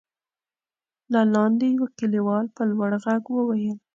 [1.13, 3.77] له لاندې يوه کليوال په لوړ غږ وويل: